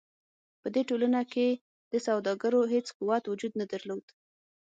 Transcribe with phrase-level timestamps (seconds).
[0.61, 1.47] په دې ټولنو کې
[1.91, 4.05] د سوداګرو هېڅ قوت وجود نه درلود.